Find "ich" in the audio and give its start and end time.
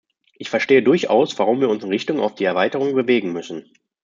0.33-0.49